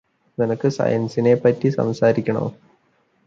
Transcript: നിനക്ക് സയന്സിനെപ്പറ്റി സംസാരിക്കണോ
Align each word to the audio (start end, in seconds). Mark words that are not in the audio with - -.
നിനക്ക് 0.37 0.69
സയന്സിനെപ്പറ്റി 0.69 1.69
സംസാരിക്കണോ 1.69 2.45